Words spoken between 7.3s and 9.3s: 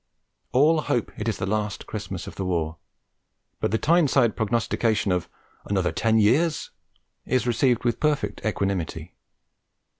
received with perfect equanimity.